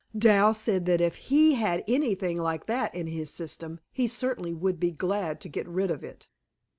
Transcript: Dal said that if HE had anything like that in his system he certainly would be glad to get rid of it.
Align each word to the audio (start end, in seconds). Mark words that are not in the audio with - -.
Dal 0.17 0.55
said 0.55 0.87
that 0.87 0.99
if 0.99 1.13
HE 1.13 1.53
had 1.53 1.83
anything 1.87 2.39
like 2.41 2.65
that 2.65 2.95
in 2.95 3.05
his 3.05 3.29
system 3.29 3.79
he 3.93 4.07
certainly 4.07 4.51
would 4.55 4.79
be 4.79 4.89
glad 4.89 5.39
to 5.41 5.47
get 5.47 5.67
rid 5.67 5.91
of 5.91 6.03
it. 6.03 6.27